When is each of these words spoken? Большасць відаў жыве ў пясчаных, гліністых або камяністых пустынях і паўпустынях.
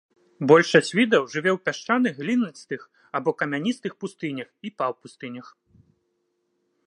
Большасць 0.49 0.87
відаў 0.99 1.23
жыве 1.33 1.51
ў 1.57 1.59
пясчаных, 1.67 2.13
гліністых 2.21 2.81
або 3.19 3.29
камяністых 3.41 3.91
пустынях 4.05 4.47
і 4.69 4.75
паўпустынях. 4.83 5.47